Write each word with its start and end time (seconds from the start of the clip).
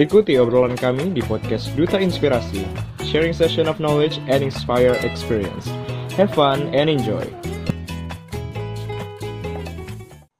Ikuti 0.00 0.40
obrolan 0.40 0.80
kami 0.80 1.12
di 1.12 1.20
podcast 1.20 1.76
Duta 1.76 2.00
Inspirasi, 2.00 2.64
sharing 3.04 3.36
session 3.36 3.68
of 3.68 3.76
knowledge 3.84 4.16
and 4.32 4.40
inspire 4.40 4.96
experience. 5.04 5.68
Have 6.16 6.32
fun 6.32 6.72
and 6.72 6.88
enjoy. 6.88 7.28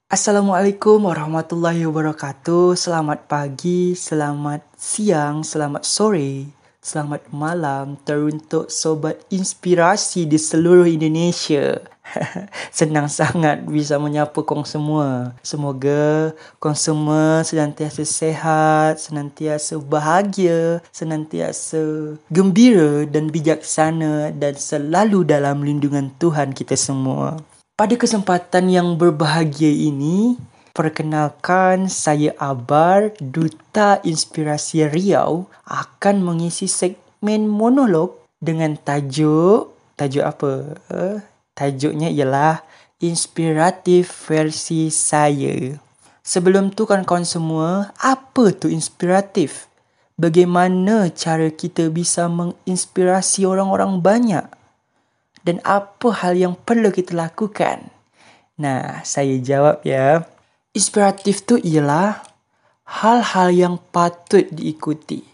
Assalamualaikum 0.08 1.04
warahmatullahi 1.04 1.84
wabarakatuh. 1.84 2.72
Selamat 2.72 3.28
pagi, 3.28 3.92
selamat 3.92 4.64
siang, 4.80 5.44
selamat 5.44 5.84
sore, 5.84 6.48
selamat 6.80 7.28
malam 7.28 8.00
teruntuk 8.00 8.72
sobat 8.72 9.20
inspirasi 9.28 10.24
di 10.24 10.40
seluruh 10.40 10.88
Indonesia. 10.88 11.84
Senang 12.78 13.06
sangat 13.10 13.64
bisa 13.66 13.96
menyapa 13.96 14.42
kong 14.42 14.66
semua. 14.66 15.34
Semoga 15.42 16.32
kong 16.58 16.76
semua 16.76 17.42
senantiasa 17.46 18.02
sehat, 18.04 19.00
senantiasa 19.00 19.78
bahagia, 19.80 20.84
senantiasa 20.90 22.14
gembira 22.30 23.06
dan 23.06 23.30
bijaksana 23.30 24.34
dan 24.34 24.54
selalu 24.56 25.26
dalam 25.26 25.62
lindungan 25.62 26.10
Tuhan 26.18 26.52
kita 26.52 26.74
semua. 26.74 27.38
Pada 27.78 27.96
kesempatan 27.96 28.68
yang 28.68 29.00
berbahagia 29.00 29.72
ini, 29.72 30.36
perkenalkan 30.76 31.88
saya 31.88 32.36
Abar, 32.36 33.16
Duta 33.16 34.04
Inspirasi 34.04 34.84
Riau 34.84 35.48
akan 35.64 36.20
mengisi 36.20 36.68
segmen 36.68 37.48
monolog 37.48 38.20
dengan 38.40 38.76
tajuk 38.76 39.80
tajuk 40.00 40.24
apa? 40.24 40.52
Uh, 40.88 41.20
tajuknya 41.60 42.08
ialah 42.08 42.64
Inspiratif 43.00 44.28
versi 44.28 44.92
saya. 44.92 45.76
Sebelum 46.20 46.68
tu 46.68 46.84
kan 46.84 47.00
kawan 47.00 47.24
semua, 47.24 47.96
apa 47.96 48.52
tu 48.52 48.68
inspiratif? 48.68 49.72
Bagaimana 50.20 51.08
cara 51.08 51.48
kita 51.48 51.88
bisa 51.88 52.28
menginspirasi 52.28 53.48
orang-orang 53.48 54.04
banyak? 54.04 54.44
dan 55.44 55.60
apa 55.64 56.12
hal 56.12 56.36
yang 56.36 56.54
perlu 56.56 56.92
kita 56.92 57.16
lakukan? 57.16 57.88
Nah, 58.60 59.00
saya 59.04 59.40
jawab 59.40 59.80
ya. 59.84 60.28
Inspiratif 60.76 61.42
tu 61.48 61.56
ialah 61.56 62.20
hal-hal 62.84 63.48
yang 63.50 63.74
patut 63.90 64.46
diikuti. 64.52 65.24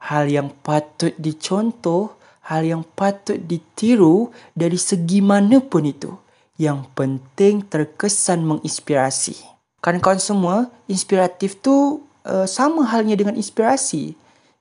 Hal 0.00 0.30
yang 0.32 0.54
patut 0.64 1.12
dicontoh, 1.20 2.16
hal 2.46 2.62
yang 2.64 2.82
patut 2.96 3.36
ditiru 3.36 4.32
dari 4.56 4.76
segi 4.76 5.20
mana 5.20 5.60
pun 5.60 5.84
itu. 5.84 6.12
Yang 6.60 6.88
penting 6.92 7.64
terkesan 7.64 8.44
menginspirasi. 8.44 9.36
Kan 9.80 9.96
kawan 10.00 10.20
semua, 10.20 10.68
inspiratif 10.88 11.56
tu 11.60 12.04
uh, 12.28 12.44
sama 12.44 12.84
halnya 12.84 13.16
dengan 13.16 13.36
inspirasi. 13.36 14.12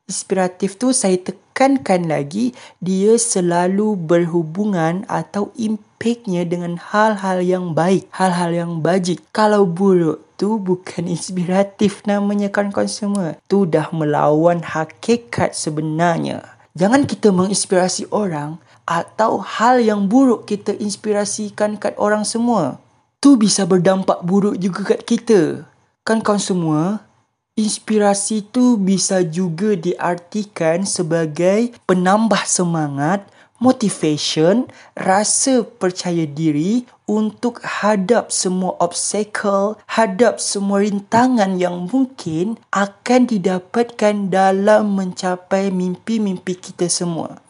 Inspiratif 0.07 0.79
tu 0.79 0.95
saya 0.95 1.19
tekan 1.19 1.49
tekankan 1.59 2.07
lagi 2.07 2.55
dia 2.79 3.19
selalu 3.19 3.99
berhubungan 3.99 5.03
atau 5.11 5.51
impaknya 5.59 6.47
dengan 6.47 6.79
hal-hal 6.79 7.43
yang 7.43 7.75
baik, 7.75 8.07
hal-hal 8.15 8.55
yang 8.55 8.71
bajik. 8.79 9.19
Kalau 9.35 9.67
buruk 9.67 10.23
tu 10.39 10.55
bukan 10.55 11.03
inspiratif 11.19 11.99
namanya 12.07 12.47
kawan-kawan 12.47 12.87
semua. 12.87 13.27
Tu 13.51 13.67
dah 13.67 13.91
melawan 13.91 14.63
hakikat 14.63 15.51
sebenarnya. 15.51 16.47
Jangan 16.77 17.05
kita 17.09 17.33
menginspirasi 17.33 18.09
orang 18.13 18.61
atau 18.85 19.41
hal 19.41 19.81
yang 19.81 20.09
buruk 20.09 20.49
kita 20.49 20.73
inspirasikan 20.77 21.77
kat 21.77 21.93
orang 21.97 22.25
semua. 22.25 22.81
Tu 23.21 23.35
bisa 23.35 23.65
berdampak 23.65 24.21
buruk 24.25 24.57
juga 24.57 24.95
kat 24.95 25.01
kita. 25.05 25.41
Kan 26.07 26.23
kawan 26.23 26.41
semua, 26.41 27.09
Inspirasi 27.59 28.47
itu 28.47 28.79
bisa 28.79 29.19
juga 29.19 29.75
diartikan 29.75 30.87
sebagai 30.87 31.75
penambah 31.83 32.47
semangat, 32.47 33.27
motivation, 33.59 34.67
rasa 34.95 35.67
percaya 35.67 36.23
diri 36.23 36.87
untuk 37.05 37.59
hadap 37.63 38.31
semua 38.31 38.79
obstacle, 38.79 39.75
hadap 39.85 40.39
semua 40.39 40.83
rintangan 40.83 41.59
yang 41.59 41.87
mungkin 41.91 42.55
akan 42.71 43.27
didapatkan 43.27 44.31
dalam 44.31 44.95
mencapai 44.95 45.69
mimpi-mimpi 45.69 46.55
kita 46.55 46.87
semua. 46.87 47.43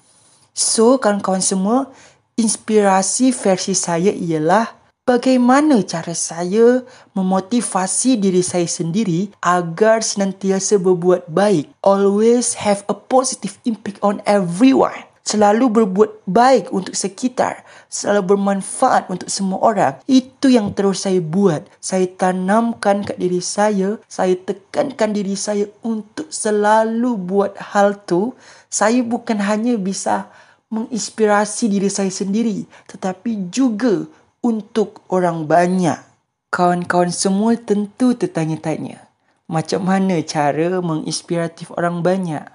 So, 0.53 0.99
kawan-kawan 0.99 1.45
semua, 1.45 1.87
inspirasi 2.35 3.35
versi 3.35 3.75
saya 3.75 4.15
ialah 4.15 4.79
bagaimana 5.03 5.81
cara 5.83 6.15
saya 6.15 6.87
memotivasi 7.17 8.15
diri 8.15 8.45
saya 8.45 8.69
sendiri 8.69 9.27
agar 9.43 10.05
senantiasa 10.05 10.79
berbuat 10.79 11.27
baik. 11.27 11.67
Always 11.83 12.63
have 12.63 12.85
a 12.87 12.95
positive 12.95 13.59
impact 13.65 13.99
on 13.99 14.23
everyone. 14.23 15.08
Selalu 15.29 15.69
berbuat 15.69 16.25
baik 16.25 16.73
untuk 16.73 16.97
sekitar. 16.97 17.61
Selalu 17.85 18.33
bermanfaat 18.33 19.13
untuk 19.13 19.29
semua 19.29 19.61
orang. 19.61 19.93
Itu 20.09 20.49
yang 20.49 20.73
terus 20.73 21.05
saya 21.05 21.21
buat. 21.21 21.69
Saya 21.77 22.09
tanamkan 22.09 23.05
kat 23.05 23.21
diri 23.21 23.37
saya. 23.37 24.01
Saya 24.09 24.33
tekankan 24.33 25.13
diri 25.13 25.37
saya 25.37 25.69
untuk 25.85 26.33
selalu 26.33 27.13
buat 27.13 27.53
hal 27.61 28.01
tu. 28.09 28.33
Saya 28.73 29.05
bukan 29.05 29.37
hanya 29.37 29.77
bisa 29.77 30.33
menginspirasi 30.73 31.69
diri 31.69 31.93
saya 31.93 32.09
sendiri. 32.09 32.65
Tetapi 32.89 33.53
juga 33.53 34.09
untuk 34.41 35.05
orang 35.13 35.45
banyak. 35.45 36.01
Kawan-kawan 36.49 37.13
semua 37.13 37.53
tentu 37.53 38.17
tertanya-tanya. 38.17 39.05
Macam 39.45 39.85
mana 39.85 40.25
cara 40.25 40.81
menginspiratif 40.81 41.69
orang 41.77 42.01
banyak? 42.01 42.49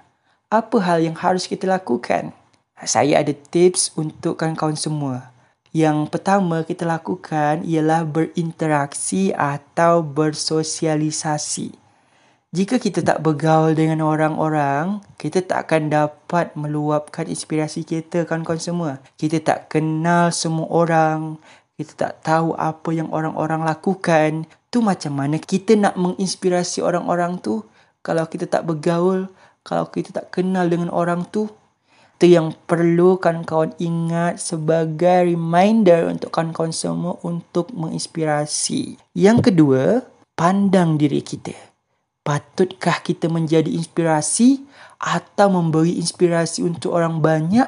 Apa 0.51 0.77
hal 0.83 1.07
yang 1.07 1.15
harus 1.15 1.47
kita 1.47 1.71
lakukan? 1.71 2.35
Saya 2.83 3.23
ada 3.23 3.31
tips 3.31 3.95
untuk 3.95 4.35
kawan-kawan 4.35 4.75
semua. 4.75 5.31
Yang 5.71 6.11
pertama 6.11 6.67
kita 6.67 6.83
lakukan 6.83 7.63
ialah 7.63 8.03
berinteraksi 8.03 9.31
atau 9.31 10.03
bersosialisasi. 10.03 11.71
Jika 12.55 12.75
kita 12.79 13.03
tak 13.03 13.23
bergaul 13.23 13.75
dengan 13.75 14.03
orang-orang, 14.03 15.03
kita 15.15 15.43
tak 15.43 15.67
akan 15.67 15.91
dapat 15.91 16.51
meluapkan 16.55 17.27
inspirasi 17.27 17.87
kita 17.87 18.27
kawan-kawan 18.27 18.59
semua. 18.59 18.91
Kita 19.19 19.39
tak 19.39 19.71
kenal 19.71 20.35
semua 20.35 20.67
orang, 20.67 21.39
kita 21.79 21.91
tak 21.95 22.23
tahu 22.23 22.55
apa 22.55 22.91
yang 22.91 23.11
orang-orang 23.11 23.63
lakukan. 23.63 24.47
Tu 24.67 24.79
macam 24.79 25.19
mana 25.19 25.39
kita 25.39 25.75
nak 25.75 25.99
menginspirasi 25.99 26.79
orang-orang 26.79 27.39
tu 27.39 27.63
kalau 28.03 28.23
kita 28.27 28.47
tak 28.47 28.63
bergaul, 28.63 29.27
kalau 29.63 29.87
kita 29.91 30.11
tak 30.11 30.31
kenal 30.31 30.67
dengan 30.67 30.91
orang 30.91 31.23
tu. 31.27 31.51
Itu 32.15 32.31
yang 32.31 32.55
perlu 32.63 33.19
kawan-kawan 33.19 33.75
ingat 33.75 34.39
sebagai 34.39 35.27
reminder 35.27 36.07
untuk 36.07 36.31
kawan-kawan 36.31 36.71
semua 36.71 37.19
untuk 37.27 37.75
menginspirasi. 37.75 38.95
Yang 39.11 39.51
kedua, 39.51 39.99
pandang 40.39 40.95
diri 40.95 41.19
kita. 41.19 41.51
Patutkah 42.23 43.03
kita 43.03 43.27
menjadi 43.27 43.67
inspirasi 43.67 44.63
atau 44.95 45.51
memberi 45.51 45.99
inspirasi 45.99 46.63
untuk 46.63 46.95
orang 46.95 47.19
banyak 47.19 47.67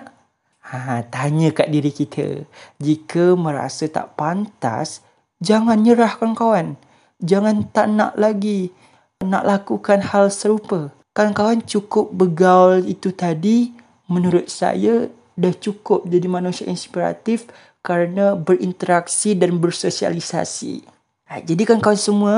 Ha, 0.67 0.99
tanya 1.07 1.47
kat 1.55 1.71
diri 1.71 1.95
kita. 1.95 2.43
Jika 2.83 3.39
merasa 3.39 3.87
tak 3.87 4.19
pantas, 4.19 4.99
jangan 5.39 5.79
nyerah 5.79 6.19
kawan-kawan. 6.19 6.75
Jangan 7.23 7.71
tak 7.71 7.87
nak 7.87 8.19
lagi 8.19 8.75
nak 9.23 9.47
lakukan 9.47 10.03
hal 10.03 10.27
serupa. 10.27 10.91
Kawan-kawan 11.15 11.63
cukup 11.63 12.11
bergaul 12.11 12.83
itu 12.83 13.15
tadi, 13.15 13.71
menurut 14.07 14.47
saya 14.51 15.12
dah 15.38 15.53
cukup 15.53 16.07
jadi 16.09 16.25
manusia 16.25 16.66
inspiratif 16.66 17.47
kerana 17.85 18.35
berinteraksi 18.35 19.38
dan 19.38 19.62
bersosialisasi. 19.62 20.84
Ha, 21.28 21.44
jadi 21.44 21.68
kawan-kawan 21.68 22.00
semua, 22.00 22.38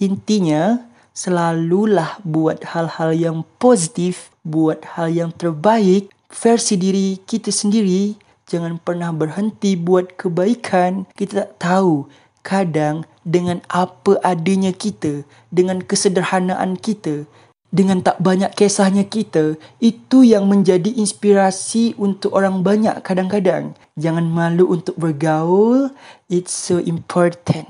intinya 0.00 0.82
selalulah 1.12 2.18
buat 2.24 2.64
hal-hal 2.64 3.12
yang 3.12 3.38
positif, 3.60 4.32
buat 4.42 4.82
hal 4.96 5.12
yang 5.12 5.30
terbaik 5.30 6.10
versi 6.32 6.80
diri 6.80 7.20
kita 7.22 7.52
sendiri 7.52 8.16
jangan 8.48 8.80
pernah 8.80 9.12
berhenti 9.12 9.76
buat 9.76 10.16
kebaikan 10.16 11.06
kita 11.14 11.46
tak 11.46 11.52
tahu 11.60 12.08
kadang 12.42 13.06
dengan 13.22 13.62
apa 13.70 14.18
adanya 14.26 14.74
kita 14.74 15.22
dengan 15.52 15.84
kesederhanaan 15.84 16.74
kita 16.74 17.28
dengan 17.72 18.04
tak 18.04 18.20
banyak 18.20 18.52
kisahnya 18.52 19.08
kita 19.08 19.56
itu 19.80 20.22
yang 20.22 20.44
menjadi 20.44 20.92
inspirasi 20.92 21.96
untuk 21.96 22.36
orang 22.36 22.60
banyak 22.60 23.00
kadang-kadang 23.00 23.72
jangan 23.96 24.28
malu 24.28 24.68
untuk 24.68 24.94
bergaul 25.00 25.88
it's 26.28 26.52
so 26.52 26.76
important 26.84 27.66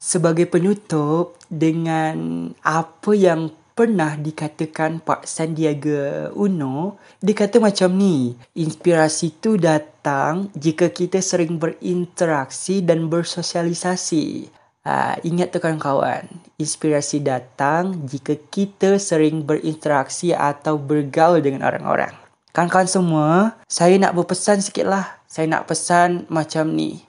sebagai 0.00 0.48
penutup 0.48 1.36
dengan 1.52 2.48
apa 2.64 3.12
yang 3.12 3.52
pernah 3.76 4.16
dikatakan 4.16 5.04
Pak 5.04 5.28
Sandiaga 5.28 6.32
Uno, 6.32 6.96
dia 7.20 7.36
kata 7.36 7.60
macam 7.60 7.92
ni, 7.92 8.32
inspirasi 8.56 9.36
tu 9.36 9.60
datang 9.60 10.48
jika 10.56 10.88
kita 10.88 11.20
sering 11.20 11.60
berinteraksi 11.60 12.80
dan 12.80 13.12
bersosialisasi. 13.12 14.48
Uh, 14.86 15.18
ingat 15.26 15.50
tu 15.50 15.58
kawan-kawan, 15.58 16.30
inspirasi 16.62 17.18
datang 17.18 18.06
jika 18.06 18.38
kita 18.38 19.02
sering 19.02 19.42
berinteraksi 19.42 20.30
atau 20.30 20.78
bergaul 20.78 21.42
dengan 21.42 21.66
orang-orang. 21.66 22.14
Kawan-kawan 22.54 22.86
semua, 22.86 23.28
saya 23.66 23.98
nak 23.98 24.14
berpesan 24.14 24.62
sikit 24.62 24.86
lah. 24.86 25.18
Saya 25.26 25.50
nak 25.50 25.66
pesan 25.66 26.30
macam 26.30 26.70
ni. 26.70 27.02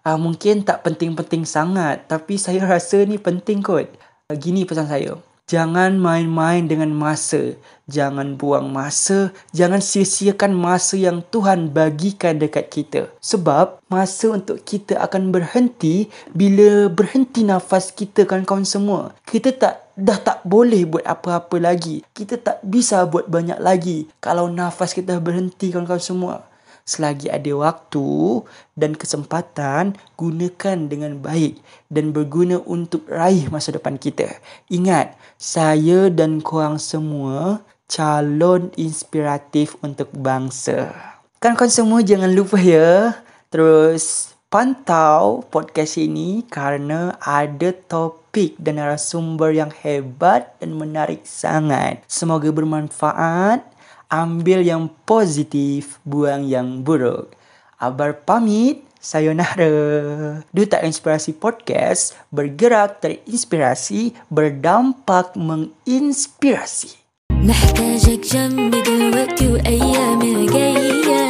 Uh, 0.00 0.16
mungkin 0.16 0.64
tak 0.64 0.80
penting-penting 0.80 1.44
sangat, 1.44 2.08
tapi 2.08 2.40
saya 2.40 2.64
rasa 2.72 3.04
ni 3.04 3.20
penting 3.20 3.60
kot. 3.60 3.92
Uh, 4.32 4.36
gini 4.40 4.64
pesan 4.64 4.88
saya. 4.88 5.20
Jangan 5.50 5.98
main-main 5.98 6.70
dengan 6.70 6.94
masa. 6.94 7.58
Jangan 7.90 8.38
buang 8.38 8.70
masa. 8.70 9.34
Jangan 9.50 9.82
sia-siakan 9.82 10.54
masa 10.54 10.94
yang 10.94 11.26
Tuhan 11.26 11.74
bagikan 11.74 12.38
dekat 12.38 12.70
kita. 12.70 13.10
Sebab 13.18 13.82
masa 13.90 14.30
untuk 14.30 14.62
kita 14.62 15.02
akan 15.02 15.34
berhenti 15.34 16.06
bila 16.30 16.86
berhenti 16.86 17.42
nafas 17.42 17.90
kita 17.90 18.30
kawan-kawan 18.30 18.62
semua. 18.62 19.10
Kita 19.26 19.50
tak 19.50 19.90
dah 19.98 20.22
tak 20.22 20.46
boleh 20.46 20.86
buat 20.86 21.02
apa-apa 21.02 21.58
lagi. 21.58 22.06
Kita 22.14 22.38
tak 22.38 22.62
bisa 22.62 23.02
buat 23.10 23.26
banyak 23.26 23.58
lagi 23.58 24.06
kalau 24.22 24.46
nafas 24.46 24.94
kita 24.94 25.18
berhenti 25.18 25.74
kawan-kawan 25.74 25.98
semua. 25.98 26.46
Selagi 26.90 27.30
ada 27.30 27.54
waktu 27.54 28.42
dan 28.74 28.98
kesempatan, 28.98 29.94
gunakan 30.18 30.78
dengan 30.90 31.22
baik 31.22 31.62
dan 31.86 32.10
berguna 32.10 32.58
untuk 32.66 33.06
raih 33.06 33.46
masa 33.46 33.70
depan 33.70 33.94
kita. 33.94 34.26
Ingat, 34.66 35.14
saya 35.38 36.10
dan 36.10 36.42
korang 36.42 36.82
semua 36.82 37.62
calon 37.86 38.74
inspiratif 38.74 39.78
untuk 39.86 40.10
bangsa. 40.10 40.90
Kan 41.38 41.54
korang 41.54 41.70
semua 41.70 42.02
jangan 42.02 42.34
lupa 42.34 42.58
ya, 42.58 43.14
terus 43.54 44.34
pantau 44.50 45.46
podcast 45.46 45.94
ini 45.94 46.42
kerana 46.50 47.14
ada 47.22 47.70
topik 47.70 48.58
dan 48.58 48.82
narasumber 48.82 49.54
yang 49.54 49.70
hebat 49.70 50.58
dan 50.58 50.74
menarik 50.74 51.22
sangat. 51.22 52.02
Semoga 52.10 52.50
bermanfaat 52.50 53.62
ambil 54.09 54.61
yang 54.61 54.89
positif, 55.03 55.97
buang 56.05 56.45
yang 56.45 56.81
buruk. 56.85 57.33
Abar 57.77 58.15
pamit, 58.23 58.85
sayonara. 59.01 60.41
Duta 60.49 60.81
Inspirasi 60.81 61.35
Podcast 61.35 62.17
bergerak 62.33 63.03
terinspirasi, 63.03 64.15
berdampak 64.31 65.37
menginspirasi. 65.37 67.05
محتاجك 67.45 68.19
جنبي 68.33 68.81
دلوقتي 68.81 69.47
وأيام 69.47 70.21
الجاية 70.21 71.21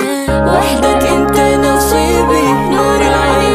وحدك 0.48 1.04
انت 1.04 1.38
نصيبي 1.60 2.46
نور 2.72 3.02
العين 3.02 3.49